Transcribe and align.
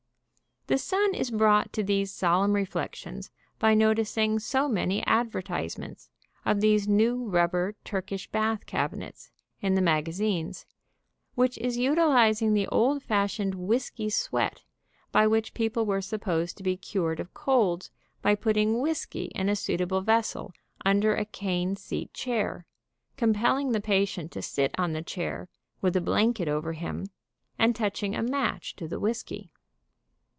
The 0.67 0.77
Sun 0.77 1.15
is 1.15 1.31
brought 1.31 1.73
to 1.73 1.83
these 1.83 2.13
solemn 2.13 2.53
reflections 2.53 3.29
by 3.59 3.73
noticing 3.73 4.39
so 4.39 4.69
many 4.69 5.05
advertisements 5.05 6.09
of 6.45 6.61
these 6.61 6.87
new 6.87 7.25
rubber 7.27 7.75
Turkish 7.83 8.29
bath 8.31 8.65
cabinets, 8.67 9.31
in 9.59 9.73
the 9.75 9.81
magazines, 9.81 10.65
which 11.35 11.57
is 11.57 11.77
utilizing 11.77 12.53
the 12.53 12.67
old 12.67 13.03
fashioned 13.03 13.55
whisky 13.55 14.09
sweat, 14.09 14.61
by 15.11 15.27
which 15.27 15.53
people 15.55 15.85
were 15.85 15.99
supposed 15.99 16.55
to 16.55 16.63
be 16.63 16.77
cured 16.77 17.19
of 17.19 17.33
colds 17.33 17.91
by 18.21 18.33
putting 18.35 18.79
whisky 18.79 19.25
in 19.35 19.49
a 19.49 19.57
suitable 19.57 19.99
vessel 20.01 20.53
under 20.85 21.13
a 21.15 21.25
cane 21.25 21.75
seat 21.75 22.13
chair, 22.13 22.65
compelling 23.17 23.71
the 23.73 23.81
patient 23.81 24.31
to 24.31 24.41
sit 24.43 24.73
on 24.77 24.93
the 24.93 25.01
chair 25.01 25.49
with 25.81 25.97
a 25.97 26.01
blanket 26.01 26.47
over 26.47 26.71
him 26.73 27.07
and 27.59 27.75
touching 27.75 28.15
a 28.15 28.21
match 28.23 28.73
to 28.77 28.87
the 28.87 29.01
whisky. 29.01 29.51